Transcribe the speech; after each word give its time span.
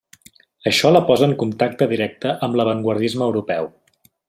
Això 0.71 0.91
la 0.93 1.01
posa 1.09 1.27
en 1.27 1.35
contacte 1.43 1.87
directe 1.93 2.33
amb 2.49 2.59
l'avantguardisme 2.61 3.27
europeu. 3.31 3.71